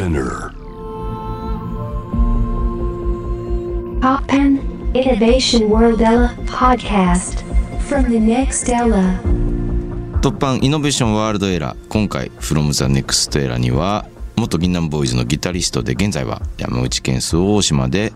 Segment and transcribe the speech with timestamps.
[0.00, 0.54] Spinner.
[4.00, 4.58] Poppen
[4.94, 7.44] Innovation World Ella podcast
[7.82, 9.20] from the next Ella.
[10.22, 14.06] 突版イノベーションワールドエラー今回 From the Next Era には
[14.36, 18.14] 元銀杏ボーイズのギタリストで現在は山口県周防大島で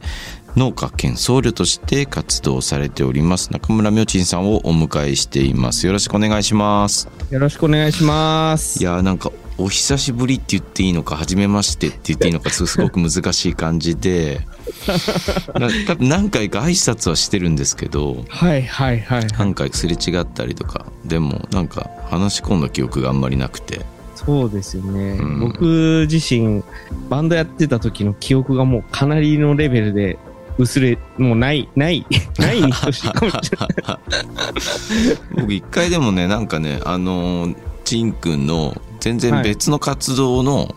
[0.56, 8.80] 農家兼僧侶として活動されております中村明珍さんをお迎えしていますよろしくお願いしますよろしくお願いします。
[8.80, 14.40] いやーなんかお久しぶりって言っていいのか初めましてって言っていいのかすすごく難しい感じで
[15.54, 19.26] な多分何回か挨拶はしてるんですけどはいはいはい。
[19.38, 23.82] 何回かすれ違ったりとかでもなんか話し込んだ記憶があんまりなくて
[24.14, 25.18] そうですよね。
[25.20, 26.62] うん僕自身、
[27.10, 30.18] バンドやってた時の記憶がもうかなりのレベルで
[30.56, 32.06] 薄れ、もうない、ない、
[32.38, 33.98] ないに等しいかもしれない。
[35.34, 40.74] 僕一回でもねなんかねあのーちんくんの全然別の活動の、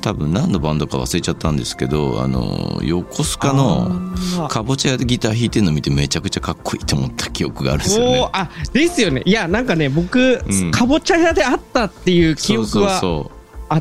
[0.00, 8.28] 多分何のバンドか忘れちゃったんですけどあのー横須賀のかぼちゃ屋でギター弾いてるの見てめちゃくちゃかっこいいと思った記憶があるんですよね。
[8.32, 9.22] あ、ですよね。
[9.24, 10.70] いや、なんかね、僕、うん。
[10.72, 13.74] かぼちゃ屋であったっていう記そうそう憶はそう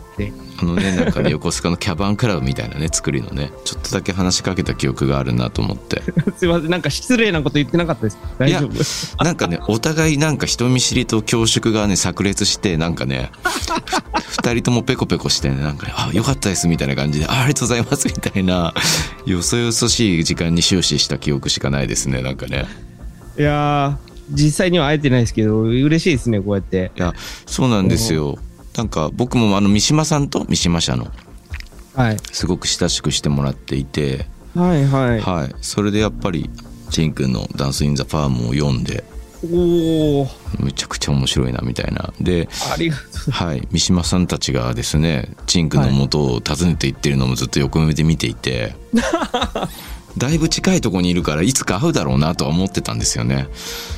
[0.58, 6.02] あのねなんかね横須賀のキャバンクラブみたいなね作りのねちょっとだけ話しかけた記憶があるなと思って
[6.38, 8.17] すいません、なんか失礼なこと言ってなかったです。
[8.38, 8.76] 大丈夫？
[9.23, 13.31] なんかねお互いなんか人見知りと恐縮がね炸裂してなんかね
[14.30, 18.73] 二人ともペコペコしてねなんかねあよかったですみたいな感じであありがとうございますみたいな
[19.26, 22.66] よそよそしい時間に終始した記憶しかないですねなんかね
[23.38, 26.92] いやー、実際には会えてないですけど、嬉しいですね、こうやって。
[26.95, 27.14] いや
[27.45, 28.38] そうなんですよ
[28.78, 31.08] なんか僕もあの三島さんと三島社の
[31.95, 32.18] はい。
[32.31, 35.22] すごく親しくしてもらっていてはいはい。
[35.22, 36.50] はいそれでやっぱり
[36.90, 39.04] チンくんの「ダンス・イン・ザ・ファーム」を読んで
[39.44, 43.32] おー、めちゃくちゃ面白いなみたいなでありがとう。
[43.32, 48.76] はい三島さんたちがですねチンくんの元を訪ねていってるのもずっと横目で見ていて、
[50.17, 53.48] だいぶ近いところにいるからいつか会うだろうなとは思ってたんですよね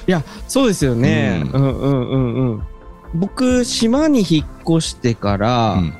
[0.07, 1.43] いや、そうですよね。
[1.53, 2.63] ううんん、うん、うん、うん。
[3.13, 4.47] 僕、島に引っ
[4.77, 5.93] 越してから、うん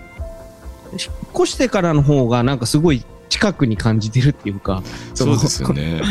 [0.93, 4.81] 引っ越してからの方が、なんかすごい近くに感じてるっていうか。
[5.13, 5.73] そうですよ。
[5.73, 6.01] ね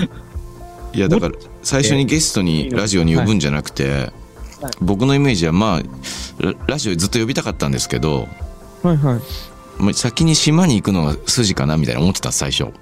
[0.93, 4.13] いやだから最初にゲストにラジオに呼ぶんじゃなくて、はい
[4.81, 5.83] 僕のイメージはまあ
[6.43, 8.27] ララジオずっと呼びたかったんですけど
[8.83, 9.83] はいはい。
[9.83, 12.73] まあ先に島に行くのが筋かなみたいな思ってた最初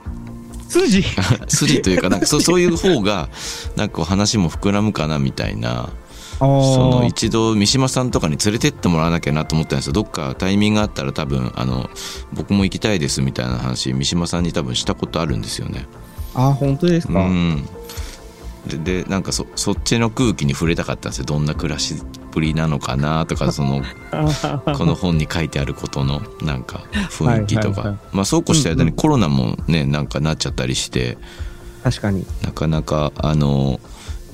[0.68, 1.02] 筋？
[1.48, 3.28] 筋というかなんかそうそういう方が
[3.74, 5.90] なんか話も膨らむかなみたいな
[6.44, 9.92] その一度三島さんとかに連れてってもらわなきゃなと思ったんですよ。
[9.92, 11.90] どっかタイミングがあったら多分あの
[12.32, 15.86] 僕も行きたいですみたいな話三島さんに多分したことあるんですよね。
[16.34, 17.68] あ、本当ですか、うん。
[18.66, 21.24] ででなんかそそっちの空気に触れたかったんですよ。
[21.26, 21.94] どんな暮らし
[22.32, 23.82] ぶりなのかなとか その
[24.76, 27.98] この本に書いてあることのなんか雰囲気とか、はいはいはい。
[28.12, 31.18] まあそうこうした間にコロナもねなんかなっちゃったりして。
[31.82, 32.26] 確かに。
[32.42, 33.78] なかなかあの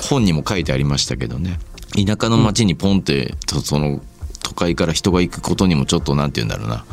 [0.01, 1.59] 本にも書いてありましたけどね
[1.95, 4.01] 田舎の町にポンって、とその
[4.43, 6.85] 都会から人が行くことにもちょっとなんて言うんだろうな。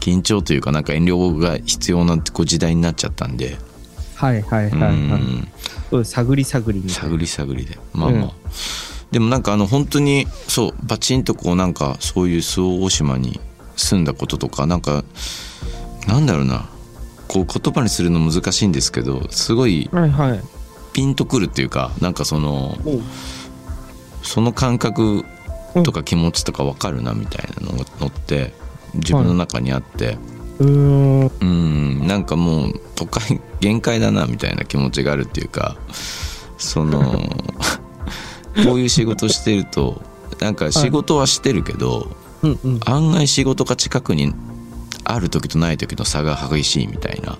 [0.00, 3.58] 緊張というかなんか遠慮が必要なこう時代になっちゃったんで、
[4.16, 4.94] はいはいはい、
[5.90, 6.04] うはい。
[6.04, 6.88] 探り探り。
[6.88, 7.78] 探り探りで。
[7.92, 8.30] まあまあ、うん。
[9.10, 13.40] でもなんかあの本当にそうバチンとこうなんかそういう周防大島に
[13.76, 15.04] 住んだこととかなんか
[16.06, 16.68] なんだろうな。
[17.28, 20.40] こう言葉にするの難しいんですけどすごいはいはい。
[20.92, 23.02] ピンとくるっていうかなんかそのおう
[24.22, 25.24] その感覚
[25.84, 28.52] とか気持ちとか分かるなみたいなののって
[28.94, 30.18] 自分の中にあって、
[30.58, 31.30] うーん。
[31.40, 35.76] うんなんかもう都会限界だなみたいな気持ちがあるっていうか
[36.58, 37.00] その
[38.64, 40.02] こういう仕事してると
[40.40, 42.10] なんか仕事はしてるけど、
[42.42, 42.80] うんうん。
[42.84, 44.34] 案外仕事が近くに
[45.04, 47.36] ある時とない時の差が激しいみたいな。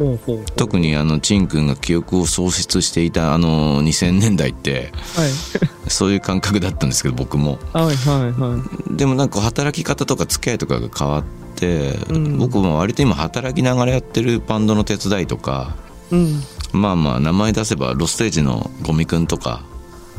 [0.57, 5.31] 特にあのチン君が記憶を喪失していたあの2000年代ってはい。
[5.91, 8.63] そういう感覚だったんですけど僕もはいはいは
[8.93, 8.97] い。
[8.97, 11.25] でもなんか働き方とか付き合いとかが変わっ
[11.57, 15.75] て、うん僕も割と今働きながらやってるバンドの手伝いとか
[16.11, 16.43] うん。
[16.73, 19.63] まあまあ名前出せばロステージのゴミくんとか、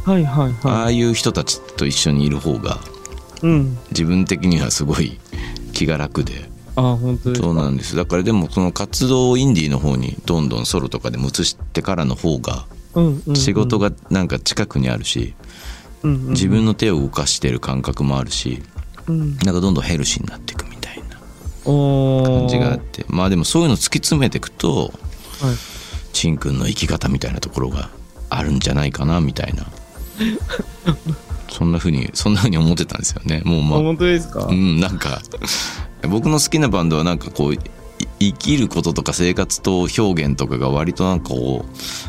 [0.04, 2.80] はいはいあはあいう人たちと一緒にいる方が
[3.44, 3.46] い。
[3.48, 3.78] うん。
[3.92, 5.20] 自分的にはすごい
[5.74, 7.36] 気が楽であ、本当。
[7.36, 7.96] そうなんです。
[7.96, 13.36] だからでもその活動をインディーの方にどんどんソロとかでも移してからの方がうんうんうん。
[13.36, 15.34] 仕事がなんか近くにあるし
[16.04, 18.64] うんうん自分の手を動かしてる感覚もあるし
[19.08, 19.38] うん。
[19.40, 21.18] なんかどんどんヘルシーになっていくみたいな
[21.66, 23.06] 感じがあって。
[23.08, 24.94] まあでもそういうの突き詰めていくとはい。
[26.14, 27.90] ちんくんの生き方みたいなところが
[28.30, 29.66] あるんじゃないかなみたいな。
[31.50, 33.42] そんなふうにそんなふうに思ってたんですよね。
[33.46, 35.22] もうまあ本当ですか、うんなんか
[36.08, 37.60] 僕の好きなバンドはなんかこうい
[38.20, 41.66] 生きることとか生活と表現とかが割となんかこ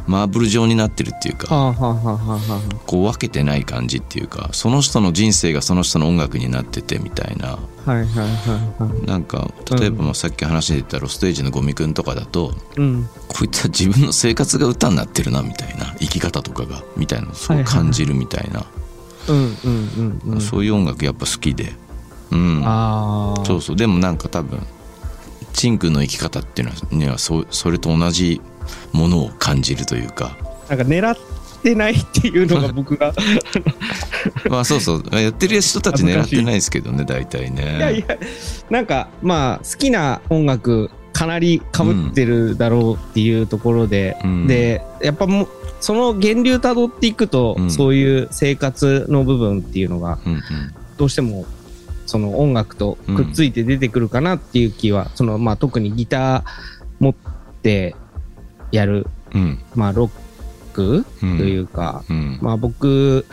[0.07, 1.47] うマーブル状になってるっていうか。
[2.87, 7.59] こう分けてない感じっていうかその人の人生がその人の音楽になっててみたいな。
[9.07, 13.09] なんか例えばまあさっき話に出たロステージのゴミくんとかだとうん。
[13.29, 18.65] こいつは自分の生活が歌になってるなみたいな生き方とかがみたいなのをそう感じるみたいな。
[20.41, 21.73] そういう音楽やっぱ好きで
[22.33, 23.45] うん。
[23.45, 23.77] そうそう。
[23.77, 24.61] でもなんか多分
[25.53, 28.41] チンくんの生き方っていうのはにはそそれと同じ
[28.93, 30.37] ものを感じるというか。
[30.69, 31.17] なんか狙っ
[31.63, 33.13] てないっていうのが 僕が。
[34.49, 35.03] まあそうそう。
[35.13, 37.77] やってる人たち狙ってないですけどね大体ね。
[37.77, 38.19] いやいや、
[38.71, 44.47] なんかまあ好きな音楽かなり被ってるだろうっていうところで、うん。
[44.47, 45.49] で、やっぱもう、
[45.81, 47.71] その源流辿っていくと、うん。
[47.71, 50.41] そういう生活の部分っていうのがうんうん。
[50.97, 51.47] どうしても
[52.13, 56.43] その音楽とくっついて出てくるかなっていう気は、そのまあ特にギター
[57.01, 57.15] 持っ
[57.63, 57.97] て
[58.71, 59.59] やる、うん。
[59.75, 60.11] まあロッ
[60.75, 61.39] クとうん。
[61.39, 62.39] いうか、うん。
[62.43, 63.25] まあ僕、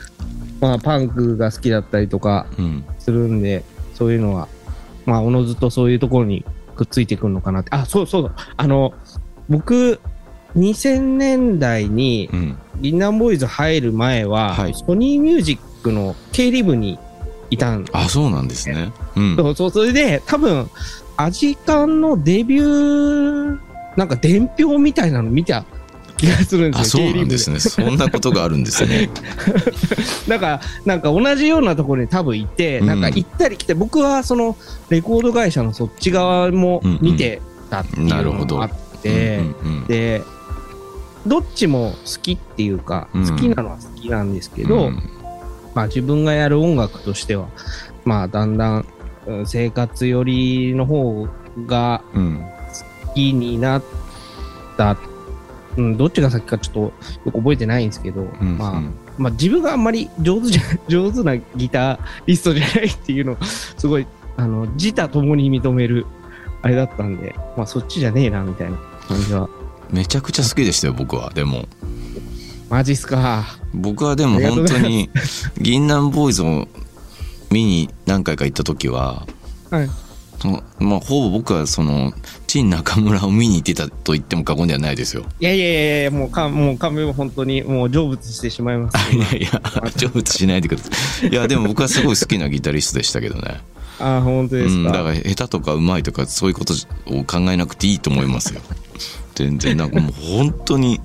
[0.62, 2.86] まあパンクが好きだったりとかうん。
[3.00, 3.66] するんで、
[3.96, 4.48] そういうのは、
[5.06, 6.46] まあおのずとそういうところに
[6.78, 7.72] くっついてくるのかなって。
[7.72, 8.32] あ、そうそうだ。
[8.56, 8.94] あの、
[9.50, 10.00] 僕、
[10.56, 12.58] 2000年代にうん。
[12.80, 14.74] 銀杏ボーイズ入る前は、はい。
[14.74, 16.98] ソニーミュージックの経理部に
[17.50, 17.86] いたん。
[17.92, 18.92] あそうなんですね。
[19.16, 19.36] うん。
[19.36, 20.70] そうそう、それで、多分、
[21.18, 23.60] アジカンのデビュー、
[23.98, 25.66] なんか伝票みたいなの見た
[26.18, 27.56] 気がするんですよ、あそうなんですね。
[27.56, 29.10] ねそんなことがあるんですね。
[30.28, 32.88] だから、なんか同じようなところに多分いて、うん。
[32.88, 34.56] なんか行ったり来て、僕はその
[34.90, 39.86] レコード会社のそっち側も見てたっていうのもあって、うんうんうん。
[39.88, 40.22] で、
[41.26, 43.28] どっちも好きっていうか、うん。
[43.28, 45.19] 好きなのは好きなんですけど、うん
[45.74, 47.50] まあ自分がやる音楽としては、
[48.06, 48.86] まあだんだん
[49.28, 51.28] うん生活寄りの方
[51.66, 52.46] がうん
[53.06, 53.84] 好きになっ
[54.78, 54.98] た、
[55.78, 56.92] うん、どっちが先かちょっとよ
[57.26, 58.82] く覚えてないんですけど、うんまあ、
[59.18, 64.08] まあ自分があんまり上手じゃ、 上手なギタリストじゃないっていうのを、すごい、
[64.38, 66.06] あの、自他ともに認める、
[66.62, 68.78] あれだったんで、まあそっちじゃねえな、みたいな
[69.08, 69.50] 感じは。
[69.92, 71.66] めちゃくちゃ好きでしたよ僕はでも
[72.70, 73.59] マジっすか。
[73.74, 75.10] 僕はでも本当に
[75.58, 76.68] 銀杏ボーイズを
[77.52, 79.28] 見に何回か行った時は
[79.70, 79.90] はい。
[80.80, 82.14] まあほぼ僕はその
[82.48, 85.26] 陳中村を見に行ってたと言っても過言ではないですよ。
[85.40, 88.98] いやいやいやいや、もうか、もう髪を本当に、もう成仏してしまいます。
[89.16, 89.62] いやいや
[89.98, 90.90] 成仏しないでくださ
[91.26, 91.30] い。
[91.30, 93.60] いやでも僕はすごい好きなギタリストでしたけどね。
[94.00, 94.92] ああ、本当でうん、すか。
[94.98, 96.74] だから下手とかうまいとかそういうこと
[97.08, 98.62] を考えなくていいと思いますよ。
[99.36, 101.02] 全然なんかもう本当に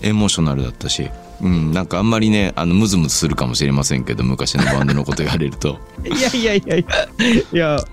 [0.00, 1.10] エモーショナルだったし、
[1.42, 5.78] うん、なんかあんまりねあのムズムズするかもしれませんけど昔のバンドのこと言われると。
[6.04, 7.84] いやいやいやいや、いや、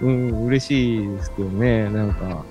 [0.00, 2.44] うん、嬉しいですけどね、なんか。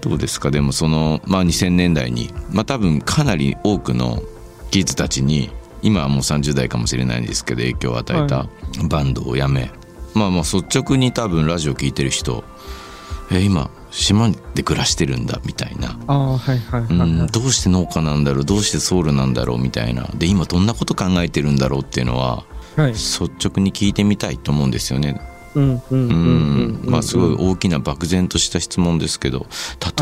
[0.00, 0.50] どうですか？
[0.50, 4.22] でもその、まあ、2000年代に、まあ、多分かなり多くの
[4.70, 5.50] キッズたちに
[5.82, 8.46] 今はもう30代かもしれないんですけど影響を与えた
[8.88, 9.70] バンドをやめ、
[10.14, 12.44] まあまあ率直に多分ラジオ聞いてる人
[13.32, 15.98] え今島で暮らしてるんだみたいな。
[16.08, 20.08] ああ、はいはいはい、はいうん、どうして農家なんだろうどうしてソウルなんだろうみたいな。
[20.14, 22.44] で今どんなこと考えてるんだろうっていうのは
[22.76, 22.92] はい。
[22.92, 25.20] 率直に聞いてみたいと思うんですよね。
[25.54, 29.46] まあすごい大きな漠然とした質問ですけど。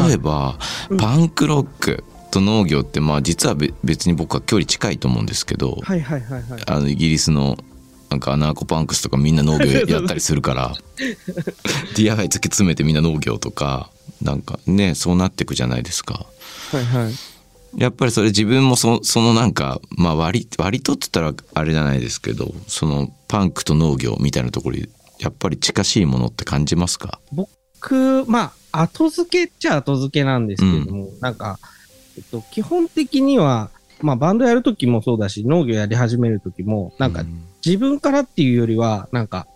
[0.07, 0.59] 例えば
[0.89, 0.97] うん。
[0.97, 5.79] パンクロックと農業ってまあ実はべ別に僕は距離近いと思うんですけど。
[5.83, 6.63] はいはいはいはい。
[6.67, 7.59] あのイギリスの
[8.13, 10.75] なんかアナーコパンクスとかみんな農業 やったりするから
[11.97, 13.91] DIY 突き詰めてみんな農業とか
[14.21, 16.27] なんかねそうなっていくじゃないですか。
[16.73, 17.13] はいはい。
[17.81, 24.89] やっぱりそれ自分もそそのなんか、まあ割、割とって言ったらあれじゃないですけど、そのパンクと農業みたいなところに、
[25.19, 27.19] やっぱり近しいものって感じますか？
[27.33, 31.59] 僕、まあ、後付けっちゃ後付けなんですけれども、なんか、
[32.19, 33.71] えっと、基本的には、
[34.03, 37.27] まあ、バンドやるときもそうだし、農業やり始めるときも、なんかう、
[37.65, 39.47] 自分からっていうよりは、なんか、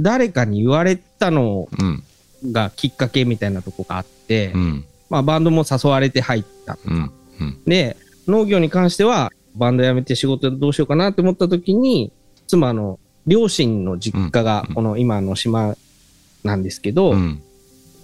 [0.00, 2.02] 誰かに言われたのうん、
[2.52, 6.78] がきっかけみたいなとこがあって、うん、まあ、バンドも誘われて入った。
[6.86, 7.96] うん、うん、で、
[8.26, 12.12] 農業に関しては、バンド辞めて仕事どうしようかなって思った時に、
[12.46, 14.74] 妻の両親の実家がうん。
[14.74, 15.76] この今の島
[16.42, 17.42] なんですけど、うん、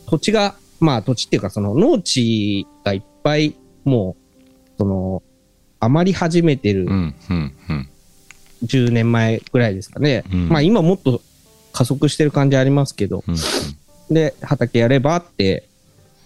[0.07, 5.23] 土地が、まあ土地っていうかその農地がいっぱいもう、その、
[5.81, 6.89] 余り始めてる
[8.65, 10.25] 10年前ぐらいですかね。
[10.33, 11.21] うんまあ今もっと
[11.73, 15.65] 加速してる感じありますけど、うん、で、畑やればって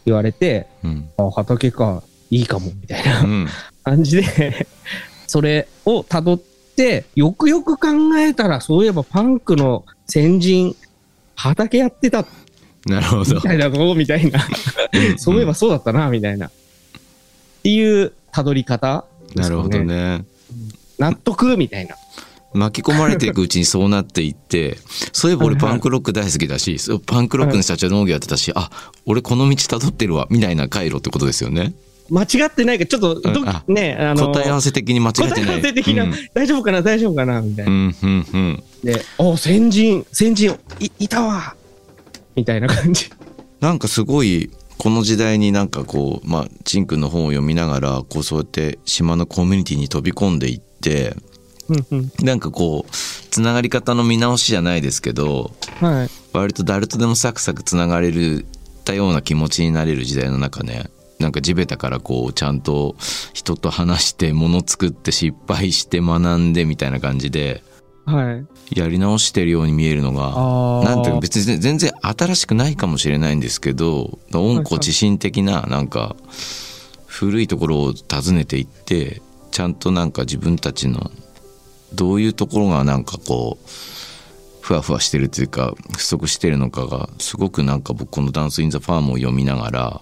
[0.06, 3.48] 言われて、うん、あ、畑か、いいかも、みたいなうん、
[3.84, 4.66] 感じで、
[5.26, 6.40] それを辿っ
[6.76, 10.76] て、よくよく考えたら、そういえばパンクの先人、
[11.34, 12.26] 畑やってたっ
[12.86, 13.40] なるほどみ。
[13.42, 14.40] たいだぞ、みたいな。
[15.18, 16.48] そういえばそうだったな、みたいな。
[16.48, 16.50] っ
[17.62, 19.78] ていうたどり方ですかなるほど。
[19.78, 20.24] ね。
[20.98, 21.96] 納得みたいな。
[22.54, 24.76] 巻き込まれていくうちにそうなっていって、
[25.12, 28.71] そういえば俺はいはいパンクロック大好きだし、そうパンクロックの人たちは農業やってたし、あ、
[29.06, 31.75] 俺この道辿ってるわ、みたいな回路ってことですよね。
[32.11, 35.32] 間違ってないか、ちょっとど、うんあね、あの、答え合わせ的に間違えてない。
[35.32, 37.73] 答え合わせ的な、うん大丈夫かな、大丈夫かな、みたいな。
[37.73, 38.62] うん、うん、うん。
[38.85, 41.54] で、お、先人、先人、い、いたわ
[42.35, 43.11] みたいな感じ。
[43.61, 51.14] なんかすごい、この時代になんかこう、まあ、チンくんの本を読みながら、こうそうやって島のコミュニティに飛び込んでいって。
[52.23, 52.90] なんかこう、
[53.31, 56.11] つながり方の見直しじゃないですけど、はい。
[56.33, 58.47] 割と誰とでもサクサクつながれる
[58.83, 60.85] たような気持ちになれる時代の中ね
[61.19, 62.97] なんか地べたからこうちゃんと
[63.33, 67.62] 人と話してもの作って失敗して学んでみたいな感じで
[68.04, 68.47] はい。
[68.76, 70.85] やり直してるように見えるのが。
[70.85, 76.16] なんていうか別に全然新しくないかもしれないんですけど温故知新的ななんか
[77.07, 81.12] 古いところを訪ねていってちゃんとなんか自分たちの
[81.94, 83.68] どういうところがなんかこう
[84.61, 90.00] ふわふわしてるというか不足してるのかがすごくなんか僕この「ダンス・イン・ザ・ファーム」を読みながら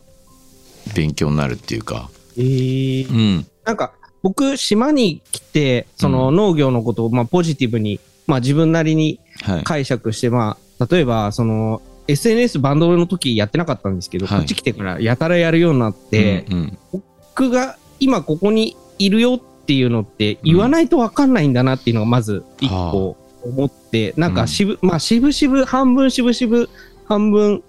[0.94, 2.10] 勉強になるっていうか。
[2.36, 3.10] えー。
[3.10, 3.46] うん。
[3.64, 3.92] なんか、
[4.22, 9.64] 僕、島に来て、その農業のことを、まあ、ポジティブに、まあ、自分なりにはい。
[9.64, 14.38] 解釈して、まあ、例えば、その、SNS バンドの時やってなかったんですけど、はい。
[14.38, 16.78] こっち来てからやたらやるようになって、うんうん。
[16.92, 19.40] 僕が今ここにいるよっ
[19.70, 26.68] ていうのって言わないとわかんないんだなっていうのがまず一個思って、なんかしぶ、まあしぶしぶ、半分しぶしぶ、
[27.04, 27.62] 半分、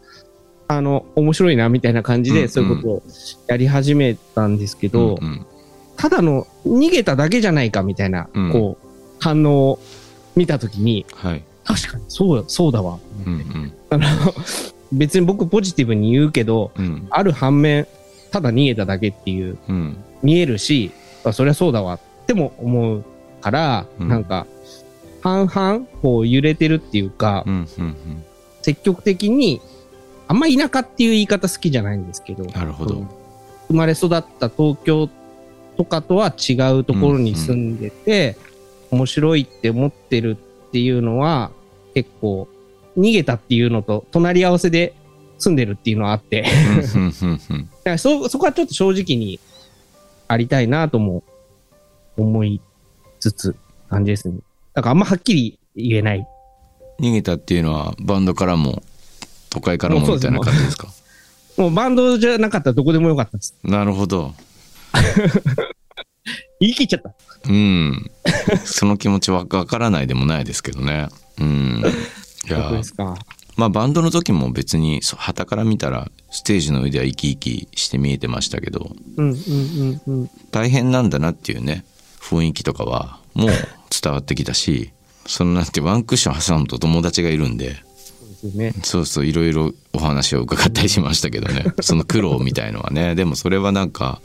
[0.67, 3.03] あの、面白いなみたいな感じでそういうことを
[3.45, 5.19] やり始めたんですけど、
[5.95, 8.51] ただの逃げただけじゃないかみたいな、うん。
[8.51, 8.87] こう、
[9.19, 9.79] 反応を
[10.35, 11.43] 見たときに、はい。
[11.63, 12.97] 確かにそう、そうだわ。
[13.27, 13.73] うんうん。
[13.91, 14.07] あの
[14.91, 17.07] 別に僕ポジティブに言うけど、うん。
[17.11, 17.85] ある反面、
[18.31, 19.97] ただ逃げただけっていううん。
[20.23, 20.91] 見えるし、
[21.23, 21.95] あそりゃそうだわ。
[21.95, 23.03] っても思う
[23.41, 24.07] から、うん。
[24.07, 24.47] なんか、
[25.21, 28.23] 半々、こう揺れてるっていうか、うんうん
[28.63, 29.59] 積極的に、
[30.27, 33.03] あんま田舎っていう言い方好きじゃないんですけど、なるほど。
[33.69, 35.09] 生まれ育った東京
[35.77, 38.37] とかとは違うところに住んでて、
[38.91, 40.37] 面白いって思ってる
[40.67, 41.49] っていうのは、
[41.95, 42.47] 結構、
[42.97, 44.93] 逃げたっていうのと隣り合わせで
[45.37, 46.45] 住んでるっていうのはあって、
[47.97, 49.39] そ、そこはちょっと正直に
[50.31, 51.23] ありたいなとも
[52.17, 52.61] 思い
[53.19, 53.55] つつ、
[53.89, 54.37] 感じですね。
[54.73, 56.25] だからあんまはっきり言えない。
[57.01, 58.81] 逃げたっていうのはバンドからも
[59.49, 60.87] 都会からもみたいな感じですか？
[61.57, 63.57] もうバンドじゃなかったらどこでもよかったです。
[63.63, 64.33] なるほど
[66.61, 67.13] 言い切っちゃった。
[67.49, 68.11] うん
[68.63, 71.09] その気持ちはわからないでもないですけどね
[71.39, 71.83] うん
[72.45, 73.15] いどこやですか。
[73.61, 80.29] まあバンドの時も別に旗から見たらステージの上では生き生きして見えてましたけどうんうんうんうん。
[80.49, 81.85] 大変なんだなっていうね
[82.19, 83.49] 雰囲気とかはもう
[84.01, 84.91] 伝わってきたし
[85.27, 87.75] そのなんてワンクッション挟むと友達がいるんで
[88.55, 88.73] ね。
[88.83, 94.21] そうそういろいろお話を伺ったりしましたけどね その苦労みたいのはねでもそれはなんか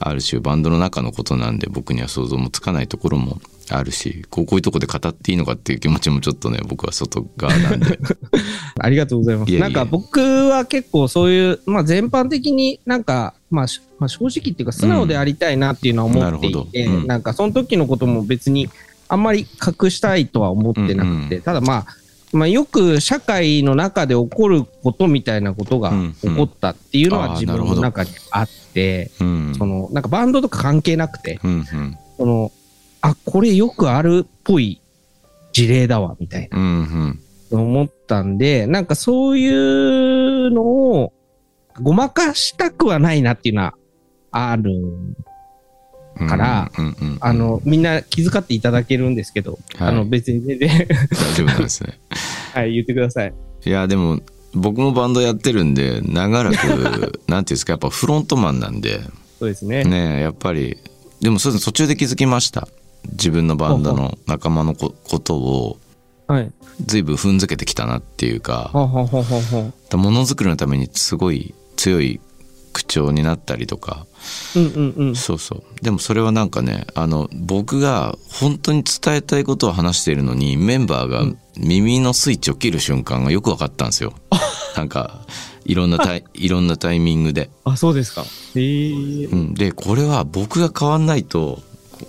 [0.00, 3.40] ある種バンドの中のことなんで僕には想像もつかないところも
[3.74, 7.98] あるしこうこういうとこで語っていいのかっていう気持ちもちょっとね僕は外側なんで。
[8.80, 9.58] ありがとうございます。
[9.58, 16.92] なんか僕は結構そういう、まあ全般的になんか、まあ、しまあ正直っていうか素直でありたいなっていうのは思っていて、うん。
[16.92, 17.06] なうん。
[17.08, 18.68] なんかその時のことも別に
[19.08, 19.46] あんまり
[19.82, 21.86] 隠したいとは思ってなくて、うんただまあ、
[22.32, 31.98] まあよく社会の中で起こることみたいなことがうん起こったっていうのあは自分の中にあって、うんそのなんかバンドとか関係なくて、うんうん。
[32.18, 32.52] その、
[33.10, 34.80] あ、これよくあるっぽい
[35.52, 36.58] 事例だわ、みたいな。
[36.58, 41.14] うんうん思ったんで、なんかそういうのを
[41.80, 43.74] ごまかしたくはないなっていうのは
[44.30, 44.70] ある。
[44.70, 52.00] うんからうんうんうんあの、みんな気遣っていただけるんですけど、はいあの別に全然、大丈夫なんですね
[52.52, 53.32] はい、言ってください。
[53.64, 54.20] いやでも
[54.52, 59.00] 僕もバンドやってるんで長らく なんていうんですかやっぱフロントマンなんで
[59.38, 59.84] そうですね。
[59.84, 60.76] ねえやっぱり
[61.20, 62.68] でもそれ途中で気づきました
[63.12, 65.78] 自分のバンドの仲間のこことを
[66.26, 66.52] はい。
[66.84, 68.70] 随分踏んづけてきたなっていうか。
[68.74, 68.88] も
[70.10, 72.20] のづくりのためにすごい強い
[72.74, 74.06] 口調になったりとか。
[75.14, 81.22] そうそうでもそれはなんかねあの僕が本当に伝えたいことを話しているのにメンバーが
[81.56, 84.12] 耳のスイッチを切る瞬間がよく分かったんですよ
[84.76, 85.20] なんか
[85.64, 88.24] いろんなタイ いろんなタイミングで、あ、そうですか。
[88.54, 89.24] へえ。
[89.26, 91.62] うん、でこれは僕が変わんないとこ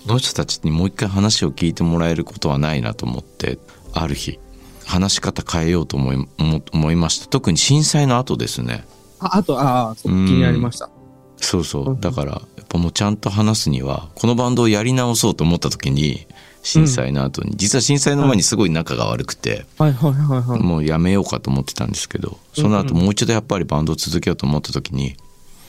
[0.10, 3.60] の人たちにもう一回話を聞いてもらえることはないなと思って
[3.94, 4.40] ある日
[4.86, 7.28] 話し方変えようと思い思思いました。
[7.28, 8.86] 特に震災の後ですね。
[9.20, 10.90] ああと、ああ、そう気になりました。
[11.38, 11.90] そうそう。
[11.92, 12.02] うん。
[12.02, 16.26] だからやっぱもうちゃんと話すにはこのバンドをやり直そうと思った時に
[16.64, 20.60] 震災の後に、実は震災の前にすごい仲が悪くて、はいはいはいはい。
[20.60, 22.98] もうやめようかと思ってたんですけどその後うん。
[22.98, 25.16] うんもう一度やっぱりバンドを続けようと思った時に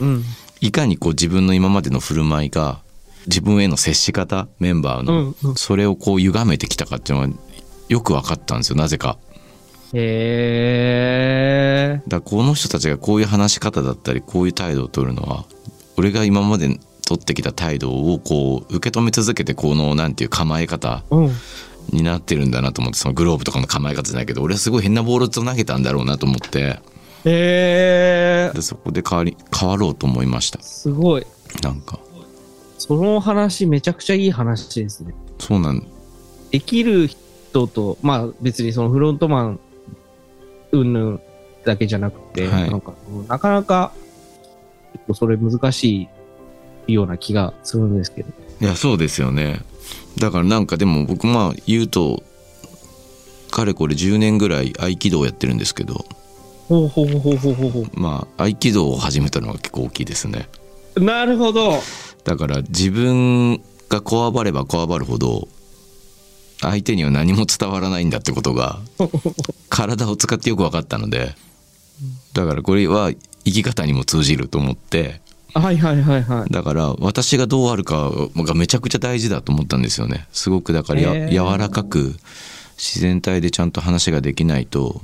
[0.01, 0.25] うん。
[0.63, 2.81] いかにこう自分の今までの振る舞いが
[3.31, 5.55] 自分への接し方メンバーうのんうん。
[5.55, 7.39] それをこう歪めてきたかっていうのは
[7.89, 9.19] よく分かったんですよなぜか。
[9.95, 12.03] へえ。
[12.09, 15.45] だこの人たちがこういう話し方だったりこういう態度を取るのは
[15.97, 21.31] 俺が今まで取ってきた態度をこう受け止め続けてこのなんていう構え方うん。
[21.93, 26.79] になってるんだなと思ってそのグローブとかの構え方じゃないけど俺はすごい変なボールと投げたんだろうなと思ってへ
[27.25, 28.51] え。
[28.55, 31.27] でそこで変わり変わろうと思いましたすごい。
[31.63, 31.99] なんか
[32.81, 35.15] その話、めちゃくちゃいい話ですね。
[35.39, 35.87] そうなん
[36.51, 39.61] できる人と、まあ別にそのフロントマン、
[40.73, 41.21] うんぬん
[41.67, 42.95] だけじゃなくて、はいなんか
[43.29, 43.93] なかなか、
[44.93, 46.09] 結構それ難し
[46.87, 48.31] いような気がするんですけど。
[48.63, 49.61] いやそうですよね
[50.19, 52.23] だからなんかでも僕まあ言うと
[53.51, 56.05] かれこれ10年ぐらい合気道をやってるんですけど
[56.69, 60.49] ほうほうほうほうほうほまあ合気道を始めたのが結構大きいですね
[60.95, 61.05] う。
[61.05, 61.81] なるほど。
[62.25, 65.49] だから自分がこわばればこわばるほど
[66.61, 68.81] 相手には何も伝わらないんだってことが
[69.69, 71.35] 体を使ってよく分かったので
[72.35, 73.11] だからこれは
[73.45, 75.21] 生き方にも通じると思って
[75.55, 76.53] はいはいはいはい。
[76.53, 82.15] だから私がどうあるかがめちゃくちゃ大事だと思ったんですよねすごくだからや、へー柔らかく
[82.77, 85.03] 自然体でちゃんと話ができないと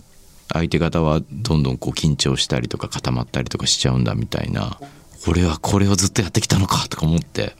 [0.53, 4.79] 相手方はどんどんこう緊張したりとか固まったりとかしちゃうんだみたいな
[5.28, 7.56] 俺はこれをずっとやってきたのかとか思って。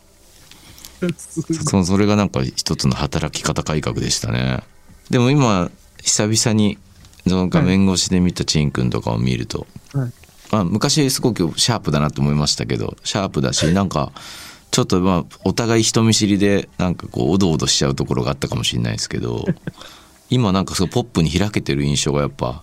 [1.68, 4.62] そそれがなんか一つの働き方改革でしたね。
[5.11, 5.70] でも今
[6.02, 6.78] 久々に
[7.26, 10.12] その画面越しで見たチンくんとかを見ると、はい。
[10.50, 14.12] まあ、昔すごくシャープだなと思いましたけどシャープだしなんか
[14.70, 19.44] ちょっとまあお互い人見知りでなんかこうおどおどしちゃうところがあったかもしれないですけど
[20.31, 22.62] 今なんかすごいポップに開けてる印象がやっぱ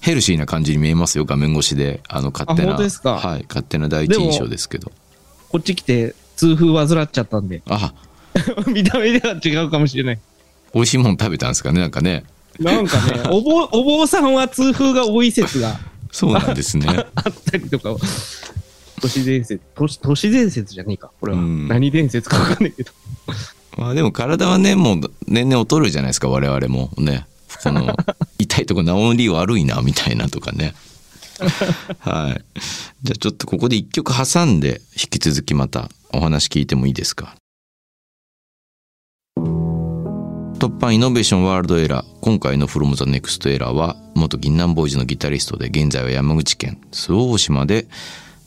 [0.00, 2.00] ヘルシーな感じに見えますよ画面越しで。
[2.08, 3.14] あの勝手あな本当ですか？
[3.18, 4.92] はい、勝手な第一印象ですけど。
[5.48, 7.92] こっち来て痛風患っちゃったんで、あ。
[8.68, 10.18] 見た目では違うかもしれない。
[10.74, 12.24] 美味しいもの食べたんですかねなんかね。
[12.60, 15.78] なんかね、 お坊、お坊さんは痛風が多い説が。
[16.12, 16.86] そうなんですね。
[17.16, 17.94] あったりとか、
[19.00, 21.38] 都市伝説、都市都市伝説じゃねえか、これは。
[21.38, 21.68] うん。
[21.68, 22.92] 何伝説かわかんないけど。
[23.76, 26.90] まあでも体はねもう年々劣るじゃないですか我々も。
[26.98, 27.26] ね。
[27.62, 27.96] この痛
[28.60, 30.74] いとこ治り悪いなみたいなとかね。
[32.00, 32.44] はい。
[33.02, 37.34] じゃあちょっとここで一曲挟んで引き続きまたお話聞いてもいいですか？
[40.58, 47.86] 突破イノベーションワールドエラー今回の From the Next Era は元銀杏ボーイズのギタリストで現在は山口県周防大島で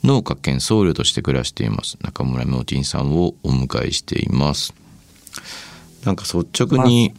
[0.04, 4.74] 農家兼僧侶として暮らしています中村明珍さんをお迎えしています。
[6.04, 7.14] なんか率直に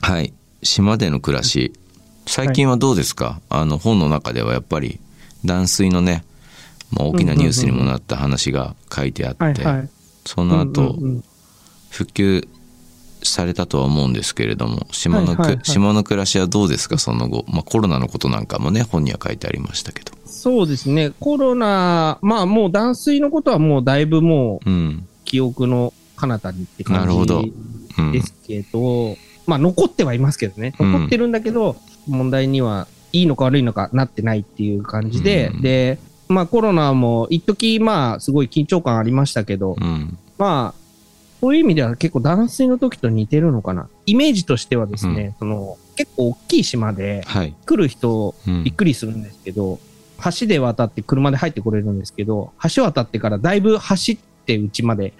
[0.00, 0.32] はい。
[0.62, 1.72] 島での暮らし
[2.26, 5.00] 最近はどうですか、あの本の中ではやっぱり
[5.44, 6.24] 断水のね、
[6.90, 9.88] まあ、大きなニュースにもなった話が書いてあって、はいはい。
[10.24, 11.24] その後、うんうんうん。
[11.88, 12.48] 復旧
[13.22, 15.64] されたとは思うんですけれども島のく、はいはいはい。
[15.64, 16.98] 島の暮らしはどうですか？
[16.98, 20.12] その後、まあ、コロナのことなんかもね本には書いてありましたけど。
[20.26, 25.08] そうですね、コロナ、まあもう断水のことはもうだいぶもううん。
[25.24, 27.42] 記憶の彼方にって感なるほど。
[27.42, 27.52] じ
[27.98, 28.12] うん。
[28.12, 31.76] ですけど、まあ残ってはいますけどね、うん残ってるんだけど、
[32.06, 35.62] 問題にはいいのか悪いのかなってないっていう感じで、うん。
[35.62, 40.18] で、まあコロナも一時まあすごい緊張感ありましたけど、うん。
[40.38, 40.80] まあ、
[41.40, 43.88] そういう意味では結構断水の時と似てるのかな。
[44.06, 48.64] イメージとしてはですね、その結構大きい島ではい、来る人うん。
[48.64, 49.78] びっくりするんですけど、
[50.40, 55.12] 橋で渡って車で入ってこれるんですけど、橋渡ってからだいぶ走ってうちまで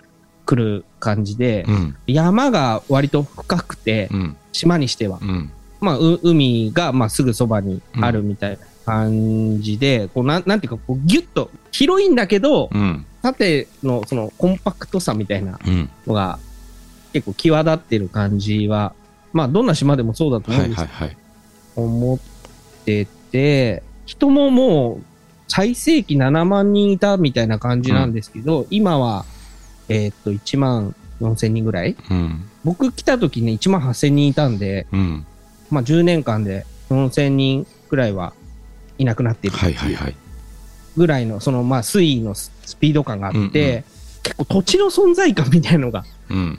[0.44, 1.96] 来る感じで、うん。
[2.06, 4.36] 山が割と深くて、うん。
[4.52, 13.04] 島にしては、うんまあ、う海がまあすぐそばにあるみたいな感じで、こうなんなんていうかこうギュッと広いんだけど、うん。
[13.22, 15.90] 縦のそのコンパクトさみたいなうん。
[16.06, 16.38] のが
[17.12, 18.94] 結構際立ってる感じは、
[19.32, 21.16] まあどんな島でもそうだと思はうんですけど、いはいはい。
[21.76, 22.18] 思っ
[22.84, 25.04] てて、人ももう
[25.48, 29.24] 最盛期7万人いたみたいな感じなんですけど、今は、
[29.88, 31.96] えーっと、1万4千人ぐらい。
[32.10, 32.48] うん。
[32.64, 35.26] 僕来た時ね、1万8千人いたんで、うん
[35.70, 38.32] まあ10年間で4千人くらいは
[38.98, 39.56] いなくなっている。
[39.56, 40.14] はいはいはい。
[40.96, 43.84] ぐらいの、そのまあ水位のススピード感があって、うんうん。
[44.22, 46.58] 結構土地の存在感みたいのがうん。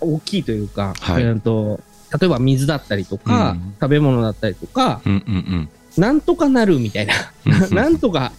[0.00, 1.22] 大きいというか、はい。
[1.22, 1.80] えーと
[2.20, 7.14] 例えば水だったりとか、うん食べ物だったりとか、うんうんなんとかなるみたいな。
[7.46, 8.32] うん なんとか、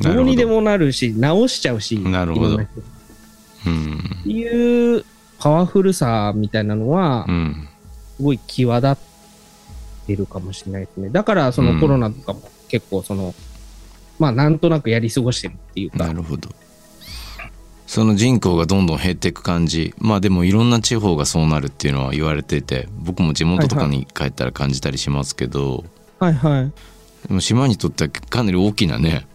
[0.00, 0.12] ど。
[0.14, 2.56] どうにでもなるし、直しちゃうし、なるほど。
[2.56, 2.66] っ
[3.66, 4.00] うん。
[4.24, 5.04] ていう
[5.38, 7.68] パワフルさみたいなのはう、ん。
[8.16, 8.96] すごい際立っ
[10.06, 11.08] てるかもしれないですね。
[11.10, 11.74] だから、そうん。
[11.74, 13.34] のコロナとかも結構その、
[14.18, 16.48] まあなんとなくやり過ごしてるっていうか、なるほど。
[17.86, 19.94] その人口がどんどん減っていく感じ。
[19.98, 25.84] まあでもいろんな地方がそうなるっていうのは言われてて僕も地元とかに帰ったら感じたりしますけど、
[26.18, 26.72] はいはい。
[27.28, 29.26] でも島にとってはかなり大きなね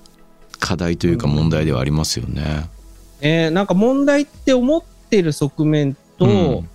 [0.60, 2.69] 課題というか問題ではありますよね。
[3.21, 6.29] えーなんか問題って思ってる側面と、う
[6.62, 6.69] ん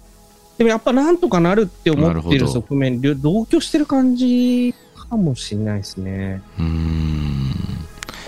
[0.59, 4.75] でもやっぱなんとかなるって思ってる側面、両同居してる感じ
[5.09, 6.43] かもしれないですね。
[6.59, 7.51] うーん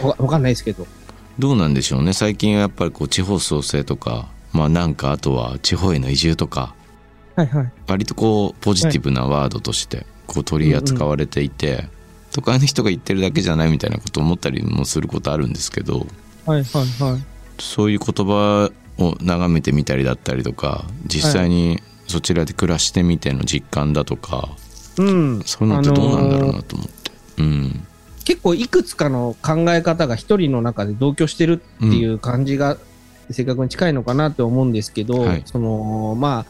[0.03, 0.87] わわかんないですけど。
[1.39, 6.75] どうなんでしょうね最近はやっぱりこう地方創生とかまあなんかあとは地方への移住とか
[7.35, 7.73] はいはい。
[7.87, 11.89] 割とこうポジティブなワードとしてこう取り扱われていて、
[12.33, 16.07] 都会の人が言ってるだけじゃないみたいなことを思ったりもすることあるんですけど
[16.47, 17.23] はいはいはい。
[17.59, 24.49] そういう言葉を眺めてみたりだったりとか実際にそちらで暮らしてみての実感だとか、
[24.99, 25.43] うん。
[25.45, 27.13] そういうのってどうなんだろうあのーなと思って。
[27.39, 27.87] うん。
[28.25, 32.77] 結構いくつかの考え方が一人の中で同居してるっていう感じが
[33.31, 35.43] 正確に近いのかなって思うんですけど、はい。
[35.45, 36.47] そのまあ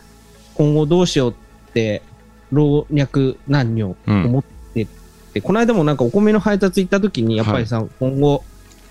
[0.55, 2.03] 今後どうしようって
[2.51, 4.87] 老若男女思ってっ
[5.35, 8.45] て、この間もなんかお米の配達行った時にやっぱりさ、今後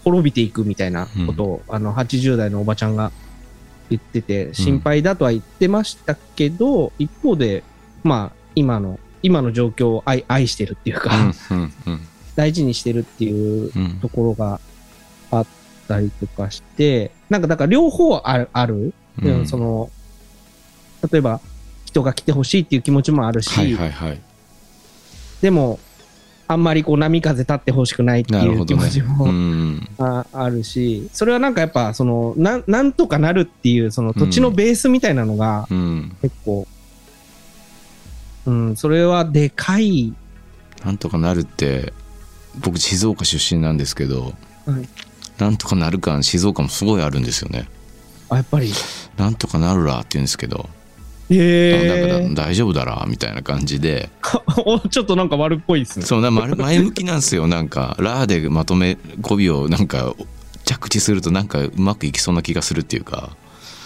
[0.04, 3.12] 滅びていくみたいなことを、あの80代のおばちゃんが
[3.90, 7.64] 言ってて心配だとは言ってましたけど、一方で
[8.04, 11.16] まあ今の今の状況を愛愛してるっていうか、
[11.50, 12.00] うんうんうん。
[12.36, 14.00] 大事にしてるっていううん。
[14.00, 14.60] ところが
[15.32, 15.48] あっ
[15.88, 18.94] たりとかして、なんかだから両方ある、ある。
[19.22, 19.48] うん。
[19.48, 19.90] その、
[21.12, 21.42] 例えば
[21.86, 24.22] 人が来てほしいっていう気持ちもあるし、はいはいはい。
[25.42, 25.80] でも、
[26.48, 36.16] あんまりこう波風立ってほしくないっていう気持ちも、ん ああるし、それはなんかやっぱその、なんなんとかなるっていうその土地のベースみたいなのがうん。
[36.22, 36.68] 結構、
[38.46, 40.14] うん、それはでかい。
[40.84, 41.94] なんとかなるって
[42.60, 44.34] 僕静岡出身なんですけど
[44.66, 44.88] はい。
[45.40, 47.68] なんとかなる感静岡もすごいあるんですよね。
[48.30, 48.72] あ、やっぱり。
[49.18, 50.70] なんとかなるらって言うんですけど、
[51.30, 54.10] へなんかだ大丈夫だらみたいな感じで
[54.66, 56.06] おちょっとなんか悪っぽいですね。
[56.06, 60.14] そうな前前向きなんですよ なんかラーでまとめ語尾をなんか
[60.66, 63.36] 着地するとなんかうまくいきそうな気がするっていうか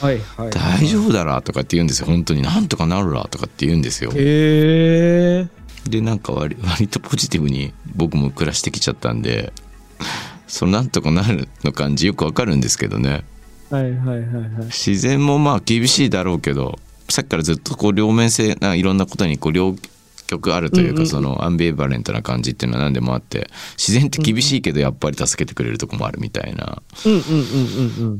[0.01, 0.49] はいはい。
[0.51, 5.47] 大丈夫だらとかって言うんですよ本当になんとかなるらとかって言うんですよへえ。
[5.89, 9.51] でなんか割 割とポジティブに僕も暮らしてきちゃったんで
[10.47, 13.23] そのなんとかなるの感じよくわかるんですけどね
[13.69, 14.65] はいはいはいはい。
[14.65, 19.75] 自然もまあ厳しいだろうけどさっきからずっとこう両面性ないろんなことにこう両
[20.27, 26.81] 極あるというかそのアンビエバレントな感じっていうのは何でもあって自然って厳しいけどやっぱり助けてくれるとこもあるみたいな。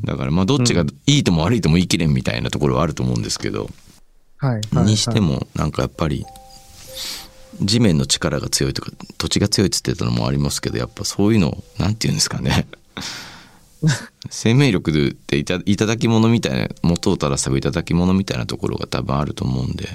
[0.04, 3.70] だからまあどっちがいいとも悪いとも言い切れんみたいなところはあると思うんですけど。
[4.72, 6.24] にしてもなんかやっぱり
[7.60, 12.66] 地面の力が強いとか土地が強いっつってたのもありますけどやっぱそういうのなんて言うんですかね
[14.30, 19.88] 生命力でいたいただき物みたいな元を正せばいただき物みたいなところが多分あると思うんで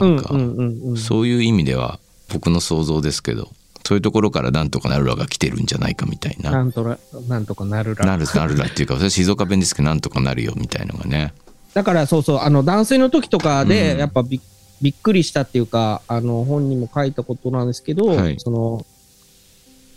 [0.00, 0.34] なんか。
[0.96, 3.50] そういう意味では僕の想像ですけど
[3.84, 8.06] そういうところからなんとかなるらが来てるんじゃないかみたいななんとら、なんとかなるら。
[8.06, 11.34] なるなるらっていうかそれ静岡弁ですけどなんとかなるよみたいのがね
[11.74, 14.40] だからそうそう、あの、断水の時とかで、うんやっぱび
[14.80, 18.84] びっくりしたっていうか、あの、本にも書いたことなんですけど、はいその、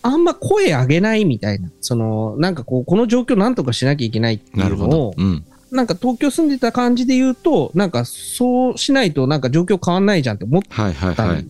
[0.05, 5.43] あんま声上げないみたいな、その、なんかこう、この状況なんとかしなきゃいけないっていうのを、うん。
[5.71, 11.43] なんか東京住んでた感じで言うと、なんかそうしないとなんか状況変わんないじゃんって思ったんだはい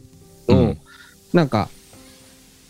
[0.47, 0.77] けど、うん。
[1.33, 1.67] なんか、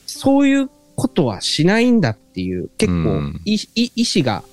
[0.07, 3.41] そういうことはしないんだっていう、結構うん。
[3.45, 4.43] い、い意志が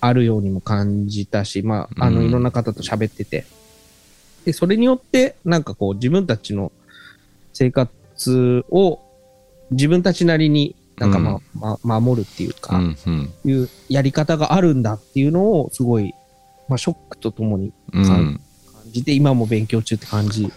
[0.00, 2.28] あるようにも感じたし、まあ、あの、うん。
[2.28, 3.46] いろんな方と喋ってて。
[4.44, 6.70] で、それによって、なんかこう、自分たちの
[7.52, 9.00] 生活を
[9.70, 11.40] 自分たちなりになんかま、
[11.82, 16.14] ま、守るっていううか、んうんいうやり方があるんだっていうのを、すごい、
[16.68, 18.40] まあ、ショックとともにうん感
[18.92, 20.52] じて、今も勉強中って感じ。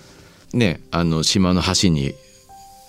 [0.53, 2.13] ねあの島の橋に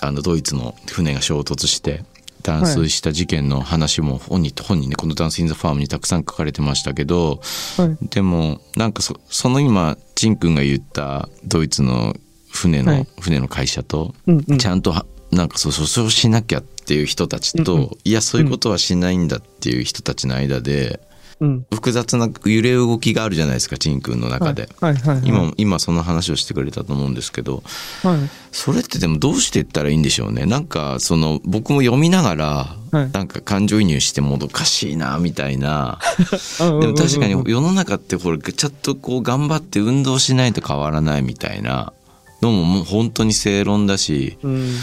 [0.00, 2.04] あのドイツの船が衝突して
[2.42, 7.40] 断水した事件の話も本に本にねこの「ダンス・イン・ザ・ファーム」にたくさん書かれてましたけど
[7.78, 8.08] はい。
[8.08, 12.14] でもなんかそその今チン君が言ったドイツの
[12.50, 14.66] 船の、はい船の会社とうんうんち。
[14.66, 21.00] ゃんとはなんかそうそうそうしなきゃっていう人たちと、うんうんいやそういうことはしないんだっていう人たちの間で
[21.40, 21.66] うん。
[21.72, 25.28] 複雑な揺れ動きがあるじゃないですかちんくんの中で、はいはいはい。
[25.28, 27.62] 今今その話をしてくれたと思うんですけど
[28.02, 28.18] はい。
[28.52, 35.98] それってでもどうしていったらいいんでしょうねなんかその僕も読みながら、はいなんか感情移入してもどかしいなみたいな
[36.62, 41.92] うんでも確かに世の中ってこれちょっとこう頑張って運動しないと変わらないみたいな
[42.40, 44.76] のももう本当に正論だしうん。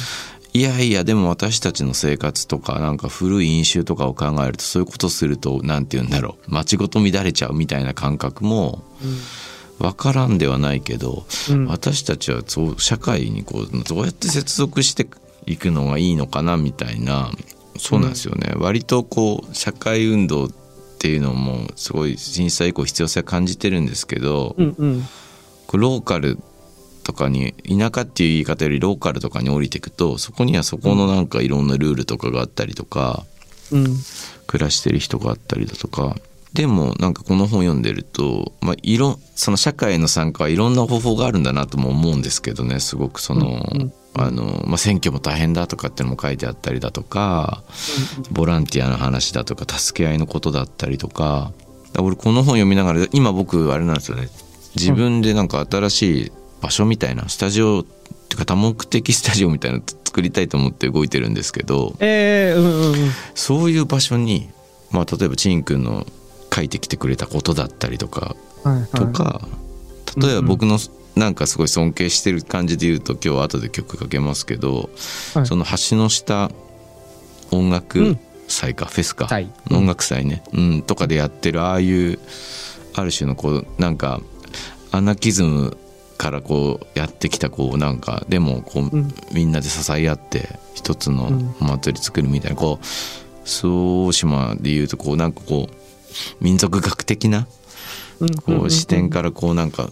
[0.54, 6.54] いやいやでも私たちの生活とかなんか古い飲酒とかを考えるとそういうことすると何て言うんだろう。
[6.54, 8.84] 街ごと乱れちゃうみたいな感覚も
[9.80, 11.68] 分からんではないけど、うん。
[11.68, 15.08] 私たちはそう社会にこうどうやって接続して
[15.46, 17.32] いくのがいいのかなみたいな
[17.78, 20.50] そうなんですよね、割とこう社会運動っ
[21.00, 25.04] ていうのもすごい震災以降必要性は感じてるんですけど、うんうん。
[25.74, 26.38] ローカル
[27.04, 33.26] とかに田舎っていう言い方よりローカルとかに降りていくとそこにはそこのなんかいろんなルールとかがあったりとか
[33.72, 33.98] うん。
[34.48, 36.18] 暮らしてる人があったりだとか
[36.54, 47.64] でもなんかこの本読んでると、まあ、いろその社会の参加はいろんな方法があるんだなとも思うんですけどねすごくその、うんうんあのまあ、選挙も大変だとかってのも書いてあったりだとか
[48.30, 51.54] ボランティアの話だとか助け合いのことだったりとか
[51.98, 54.28] 俺この本読みながら今僕あれなんですよね
[54.76, 56.32] 自分でなんか新しい
[56.62, 62.96] 場所みたいなスタジオっていうか多目的スタジオみたいなの作りたいと思って動いてるんですけどええうんうんうん。
[63.36, 64.50] そういう場所に、
[64.92, 66.06] まあ、例えばちんくんの
[66.54, 68.90] 書いてきてくれたことだったりとかはいはい。
[68.90, 69.42] とか、
[70.18, 70.78] 例えば僕の
[71.16, 74.90] なんかすごい尊敬してる感じで言うと今日後で曲かけますけど、
[75.34, 75.46] はい。
[75.46, 76.52] その橋の下
[77.52, 78.20] 音う楽ん。
[78.48, 79.50] 祭か、フェスか、祭。
[79.72, 82.20] 音楽祭ね、うん、とかでやってるああいう
[82.94, 84.20] ある種のこうなんか
[84.92, 85.78] アナキズム
[86.22, 89.12] からこうやってきたこうなんかでもこう、うん。
[89.32, 91.56] みんなで支え合って一つのうん。
[91.60, 92.86] お祭り作るみたいなこう
[93.48, 97.48] 周防大島でいうとこうなんかこう民族学的な
[98.20, 98.36] うん。
[98.36, 99.90] こう視点からこうなんか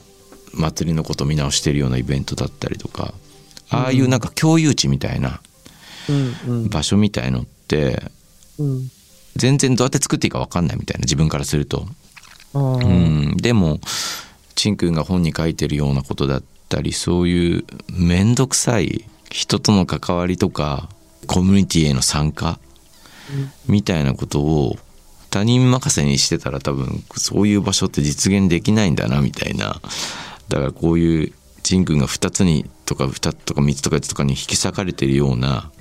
[0.54, 3.16] 祭りのこと見直してるようなイベントだったりとか
[3.72, 5.42] ああいうなんか共有地みたいな
[6.70, 8.04] 場所みたいのって
[8.60, 8.92] うん。
[9.36, 11.88] 全然どうやって作っていいか分かんないみたいな自分からすると。
[12.54, 13.80] うん、でも
[14.60, 20.90] ちんくんが本に書いてるようなことだったりそういう面倒くさい人との関わりとか
[21.28, 22.60] コミュニティへの参加
[23.70, 24.76] みたいなことを
[25.30, 29.80] 他人任せにしてたら多分そういう場所って実現できないんだなみたいな
[30.50, 35.72] だからこういうちんくんが2つにとか2つとか3つとか4つとかに引き裂かれてるような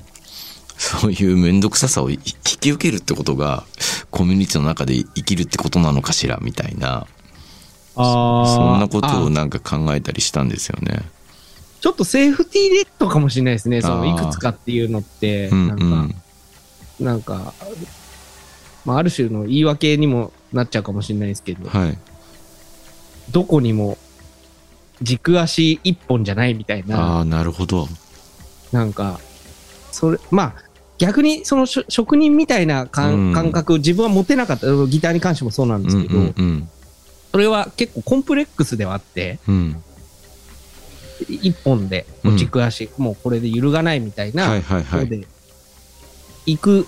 [0.77, 2.21] そういう面倒くささをい引
[2.61, 3.65] き受けるってことが
[4.13, 7.09] コミュニティの中で生きるってことなのかしらみたいな。
[8.05, 11.03] そんなことをあなんか考えたりしたんですよね。
[11.81, 13.83] ちょっとセーフティーネットかもしれないですね。
[13.83, 15.85] そのいくつかっていうのって、うんなんか、
[16.99, 17.07] うん。
[17.07, 17.55] なんか、
[18.85, 21.99] まあ、ある種の言い訳にもなっちゃうかもしれないですけど、はい、
[23.31, 23.99] どこにも
[25.03, 27.87] 軸足一本じゃないみたいあな、あなるほど。
[28.73, 29.21] なんか、
[29.93, 30.55] それ、まあ、
[30.99, 36.69] 逆にその職人みたいな感覚、自分は持てなかった、ギターに関してもそうなんですけど、うんうんうん
[37.33, 39.83] それは結構コンプレックスではあって、うん
[41.29, 45.01] 一本で、もう軸足、もうこれで揺るがないみたいな、はいはいはい。
[45.01, 45.27] ので、
[46.47, 46.87] 行く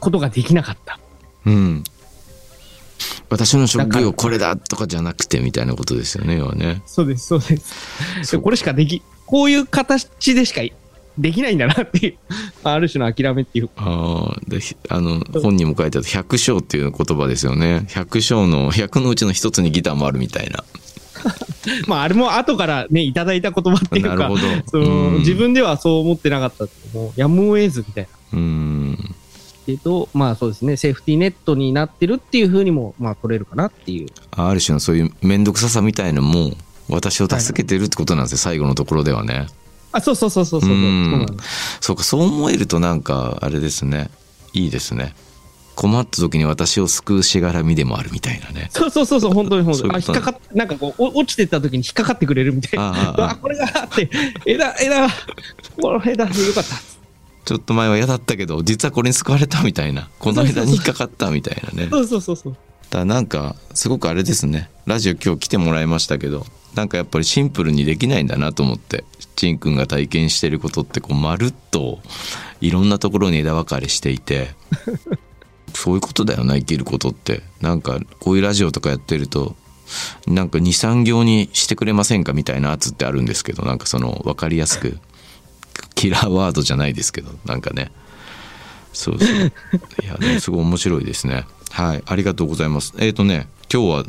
[0.00, 0.98] ことができなかった。
[1.44, 1.84] うん。
[3.28, 6.82] 私の職業これだとかじゃなくてみたいなことですよね要はね。
[6.86, 7.56] そうです、そうで
[8.24, 8.38] す。
[8.38, 10.62] これしかでき、こういう形でしか
[11.18, 12.16] できないんだなっていう、
[12.64, 13.74] ある種の諦めっていうか。
[13.78, 17.86] ああでひあの本にも書いてある百章っていう言葉ですよね。
[17.88, 20.64] 百章の百のうちの一つにギターもあるみたいな。
[21.88, 24.42] まあ、あれも後からね、いただいた言葉っていうかなるほ、ど。
[24.66, 28.38] そのうん自分ではそう思ってなかったってもうやむを得ずみたいな。
[28.38, 29.14] うん。
[29.66, 34.08] けど、まあそうですね、セーフティーネットになってるっていうふうにも、まあ取れるかなっていう。
[34.30, 36.52] ある種のそういう面倒くささみたいのも
[36.88, 39.46] 私を助けてるってことなんですよ、最後のところではね。
[39.96, 40.70] あ、そうそうそうそうそう。
[40.70, 41.26] そう
[41.80, 44.10] そうかそう思えるとなんかあれですね。
[44.52, 45.14] いいですね。
[45.74, 48.70] 困った時に私を救うしがらみでもあるみたいなね。
[48.72, 49.94] そうそうそうそう、本当に本当に。
[49.94, 52.86] あ、引っかかっなんかこう、お落ちてった時に引っかかってくれるみたいな。
[52.86, 54.08] あああああ、これがあって、
[54.46, 55.08] 枝、枝、
[55.80, 56.96] この枝でよかった。
[57.46, 60.08] ちょっと前は嫌だったけど実はこれに救われたみたいな。
[60.18, 61.88] この間に引っかかったみたいなね。
[61.88, 62.56] そうそうそうそう。
[62.90, 64.68] だなんかすごくあれですね。
[64.84, 69.04] ラジオ今日来てもらいましたけどなんかやっぱりシンプルにできないんだなと思って
[69.36, 72.00] ちんくんが体験してることってこうまるっと
[72.60, 74.48] いろんなところに枝分かれしていて
[75.74, 77.42] そういうことだよな生きることって。
[77.60, 79.56] なんかこういうラジオとかやってると
[80.26, 84.98] なんか23行にしてくれませんかみたいな圧ってあるんですけどなんかその分かりやすく
[85.94, 87.92] キラーワードじゃないですけどなんかね。
[88.92, 89.28] そうそう。
[90.02, 91.44] いやでもすごい面白いですね。
[91.70, 92.94] はい、ありがとうございます。
[92.98, 94.04] えっ、とね、今日は、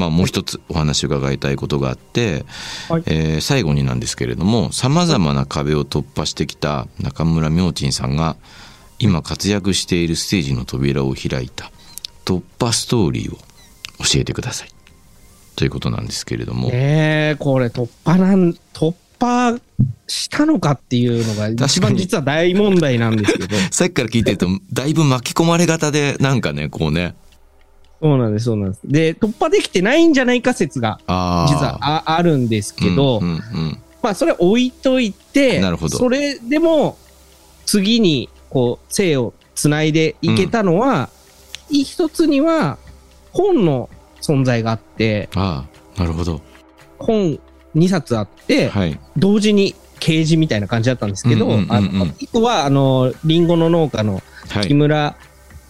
[0.00, 2.46] まあもう一つお話伺いたいことがあって、
[2.88, 8.36] はいえー最後になんですけれども、様々な壁を突破してきた中村明珍さんが、
[8.98, 11.70] 今活躍しているステージの扉を開いた
[12.24, 13.36] 突破ストーリーを
[13.98, 14.68] 教えてください。
[15.56, 19.58] ということなんですけれども、ねえ、これ突破なん、突破
[20.06, 23.56] したのかっていうのが一番実は大問題なんですけど。
[23.70, 27.14] さっきから聞いてると、だいぶ巻き込まれ型で、なんかね、こうね、
[28.00, 28.80] そうなんです、そうなんです。
[28.84, 30.98] で、突破できてないんじゃないか説が。
[31.02, 36.96] 実はああるんですけど、うんうんうんまあそれ置いといて、なるほどそれでも
[37.66, 41.10] 次にこう生をつないでいけたのは、
[41.70, 42.78] 一つには
[43.32, 43.90] 本の
[44.22, 46.40] 存在があって、ああ、なるほど。
[46.98, 47.38] 本
[47.76, 48.98] 2冊あって、はい。
[49.18, 54.74] 同時に掲示みたいな感じだったんですけど、うんうんうんうんあの一個はあのリンゴの農家のはい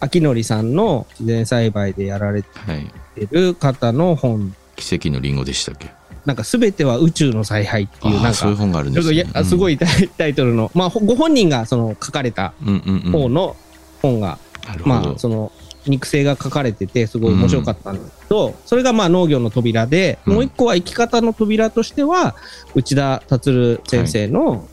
[0.09, 0.21] 木。
[0.21, 2.91] 村明則さんの自然栽培でやられはい。
[3.15, 5.91] てる方の本、奇跡のリンゴでしたっけ？
[6.27, 9.27] なんか全ては宇宙の采配っていう、なんああそういうか、本があるんですね。
[9.41, 9.45] い。
[9.45, 13.13] すごいタイトルの、まあ、ほご本人がその書かれたうんうんうん。
[13.13, 13.57] 方の
[14.03, 15.19] 本が、なるほどまあ、。
[15.19, 15.51] その
[15.87, 22.37] 肉声が書かれてて、すごい面白かったんですけど、それがまあ農業の扉で、うんもう一個は生き方の扉としては、
[22.75, 24.69] 内田達先生の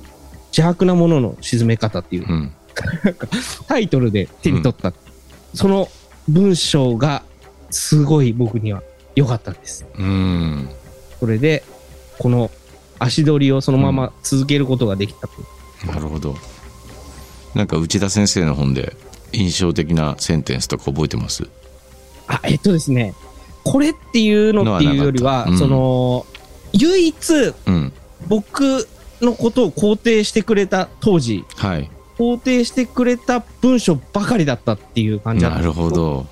[0.52, 2.52] 自白なものの沈め方っていううん。
[3.68, 4.94] タイトルで手に取った。
[5.58, 5.90] その
[6.30, 7.24] 文章が
[7.70, 8.84] すごい僕には
[9.16, 9.86] 良かったんです。
[9.98, 10.70] うん。
[11.20, 11.64] それで、
[12.20, 12.52] この
[13.00, 15.34] 足取りをそのまま続けることができたと。
[15.86, 16.36] なるほど。
[17.56, 18.96] なんか内田先生の本で
[19.34, 21.50] 印象的なセンテンスとか覚えてます？
[22.28, 23.14] あ、えっとですね、
[23.64, 26.26] これっていうのっていうよりは、その、
[26.74, 27.92] 唯一うん。
[28.28, 28.88] 僕
[29.22, 31.90] のことを肯定してくれた当時、はい。
[32.18, 35.90] 肯定してくれた文章ばかりだったっていう感じだったなるほ。
[35.90, 36.26] ど。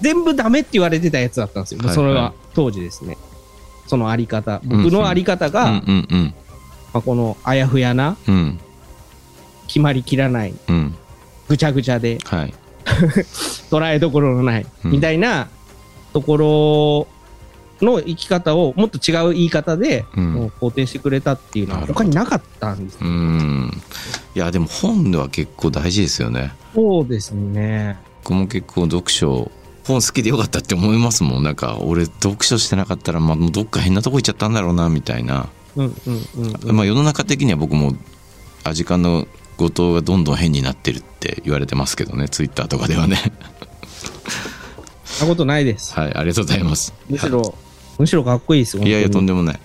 [0.00, 1.78] 全部ダメって言われてたやつだったんですよ。
[1.78, 3.16] はいはいそれは当時ですね。
[3.86, 4.60] そのあり方。
[4.64, 6.34] 僕のあり方が、うんうんうん。
[6.92, 8.58] まあ、このあやふやな、うん。
[9.66, 10.94] 決まりきらない、うん。
[11.48, 12.54] ぐちゃぐちゃで、はい。
[13.70, 15.48] 捉えどころのない、うんみたいな
[16.12, 17.15] ところ
[17.80, 22.98] の生き方をもっと違う言い方で、う肯定してくれたっていうのは他になかったんです。
[23.00, 23.70] うん。
[24.34, 26.52] いや、でも本では結構大事ですよね。
[26.74, 27.98] そうですね。
[28.22, 29.50] 僕も結構読書、
[29.86, 31.42] 本好きでよかったって思いますもん。
[31.42, 35.48] なんか、俺読書してなかったら、まあ、どっか変なとこ行っちゃったんだろうな、みたいな。
[35.76, 36.76] うんうんうん、うん。
[36.76, 37.94] まあ世の中的には僕も
[38.64, 43.16] アジカンの後藤がどんどん変になってるって言われてますけどねツイッターとかではね
[45.04, 45.94] そんなことないです。
[45.94, 47.54] はいありがとうございますむしろ、
[47.98, 48.82] むしろかっこいいですよ。
[48.82, 49.60] いやいやとんででもない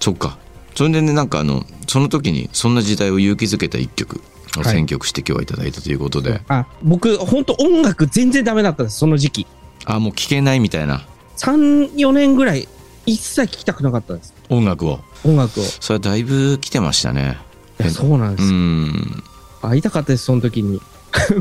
[0.00, 0.38] そっか
[0.74, 4.20] それでねなんかあのその時にそんな時代を勇気づけた一曲
[4.56, 9.46] をはい選曲して今日はいただいたということで、あ、僕、本当音楽全然ダメだったんです、その時期。
[9.86, 11.06] あもう聴けないみたいな
[11.38, 12.68] 3、4年ぐらい、
[13.06, 14.34] 一切聴きたくなかったんです。
[14.50, 15.64] 音楽を音楽を。
[15.64, 17.38] いそれはだいぶ来てましたね
[17.78, 18.52] やそうなんでうす。
[18.52, 19.24] ん
[19.62, 20.80] 会いたかったです、その時に。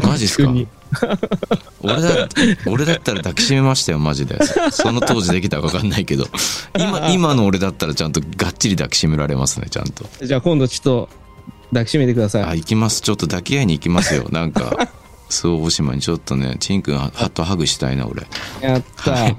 [0.03, 0.53] マジっすか？
[1.81, 2.27] 俺だ
[2.67, 4.37] 俺だったら抱きしめましたよマジで。
[4.71, 6.25] その当時できたか分かんないけど。
[6.77, 10.05] 今 今の俺だったらちゃんとがっちり抱きしめられますねちゃんと。
[10.21, 11.09] じゃあ今度ちょっと
[11.69, 12.43] 抱きしめてください。
[12.43, 13.01] あ行きます。
[13.01, 14.27] ちょっと抱き合いに行きますよ。
[14.29, 14.89] なんか
[15.29, 18.27] 周防大島にちょっとねチンくんはハッとハグしたいな俺。
[18.61, 19.35] やったー。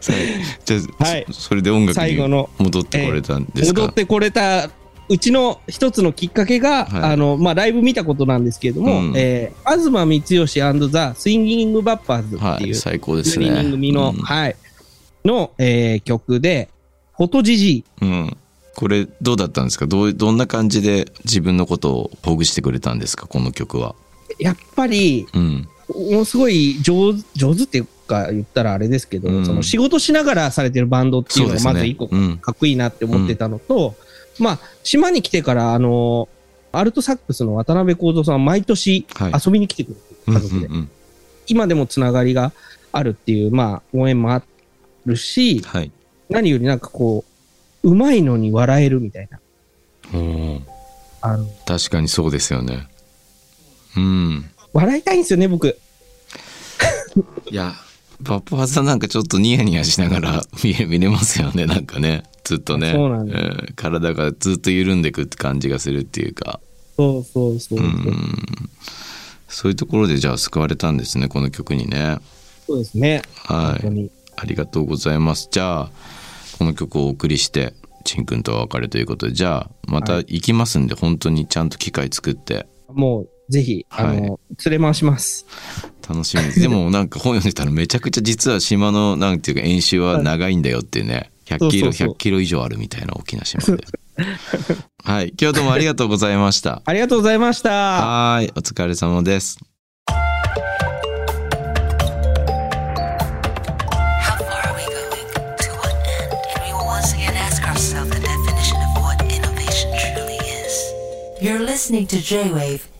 [0.00, 0.12] さ
[0.64, 1.26] じゃあ、はい。
[1.30, 2.16] そそれで音楽に
[2.58, 4.70] 戻ってこれたんですか、戻ってこれた
[5.10, 7.12] うちの一つのきっかけが、はい。
[7.12, 9.12] あの、まあ、ライブ見たことなんですけれども、うん。
[9.16, 14.22] えー、吾妻光良ザ・スインギング・バッパーズっていう、はい最高です12ね人組の、うん。
[14.22, 14.56] はい、
[15.24, 16.68] の、えー曲で、
[17.16, 18.36] フォトジジうん。
[18.76, 19.86] これどうだったんですか？
[19.86, 23.26] どうどんな感じで自分のことをほぐしてくれたんですか？
[23.26, 23.96] この曲は。
[24.38, 24.44] イ。
[24.44, 25.68] やっぱり、うん。
[25.88, 29.44] ものすごい上手、上手っていうか言ったらあれですけど、うん。
[29.44, 32.38] その仕事しながらされてるバンドっていうのがまず一個うん。
[32.38, 33.96] かっこいいなって思ってたのと、
[34.40, 36.28] まあ、島に来てから、あの、
[36.72, 40.66] アルトサックスの渡辺幸三さんは毎年はい遊びに来てくれて、うん家族で。
[40.66, 40.90] うんうん
[41.46, 42.52] 今でもつながりが
[42.92, 44.42] あるっていう、まあ、応援もあ
[45.04, 45.90] るし、はい
[46.28, 47.24] 何よりなんかこ
[47.82, 49.40] う、うまいのに笑えるみたいな。
[51.22, 52.88] あの、確かにそうですよね
[53.96, 55.76] うん笑いたいんですよね、僕。
[57.50, 57.74] いや
[58.22, 62.22] バッパーさんなんかちょっとニヤニヤしながら 見れ見れますよねなんかね。
[62.44, 62.92] ずっとね。
[62.92, 63.28] そうなん
[63.76, 66.60] 体がずっと緩んでくって感じがするっていうか。
[66.96, 67.86] そうそうそうそう。
[67.86, 68.70] うん。
[69.48, 72.18] そういうところでじゃあ救われたんですねこの曲にね。
[72.66, 73.22] そうですね。
[73.44, 73.56] はい。
[73.56, 74.10] 本当に。
[74.36, 75.48] ありがとうございます。
[75.50, 75.90] じゃあ
[76.58, 79.32] この曲をお送りしてちんくんとお別れということで。
[79.32, 80.26] じゃあまたはい。
[80.28, 82.66] 行きますんで、本当にちゃんと機会作って。
[82.88, 85.46] もう、ぜひ、あの、はい連れ回します。
[86.06, 86.60] 楽しみです。
[86.62, 91.30] でもなんか本読んでたらめちゃくちゃ実は島のなんていうか演習は長いんだよっていうね。
[91.46, 93.84] 100キロ、そうそうそう100キロ以上あるみたいな大きな島で。
[95.02, 95.28] はい。
[95.28, 96.82] 今日はどうもありがとうございました。
[96.84, 97.70] ありがとうございました。
[97.70, 98.52] はーい。
[98.54, 99.58] お疲れ様です。
[111.40, 112.99] You're listening to J-Wave